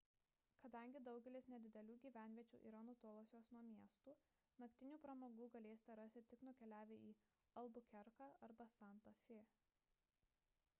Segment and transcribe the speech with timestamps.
[0.61, 4.15] kadangi daugelis nedidelių gyvenviečių yra nutolusios nuo miestų
[4.65, 7.15] naktinių pramogų galėsite rasti tik nukeliavę į
[7.65, 9.41] albukerką arba santa fė